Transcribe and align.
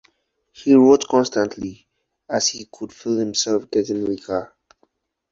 He 0.51 0.73
wrote 0.73 1.07
constantly, 1.07 1.87
as 2.27 2.47
he 2.47 2.67
could 2.73 2.91
feel 2.91 3.17
himself 3.19 3.69
getting 3.69 4.03
weaker. 4.07 4.51